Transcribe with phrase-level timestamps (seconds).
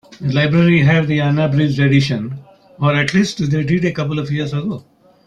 [0.19, 2.39] The library have the unabridged edition,
[2.79, 4.83] or at least they did a couple of years ago.